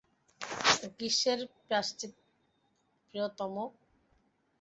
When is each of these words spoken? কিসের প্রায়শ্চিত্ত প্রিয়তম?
কিসের 0.97 1.39
প্রায়শ্চিত্ত 1.59 2.17
প্রিয়তম? 3.07 3.53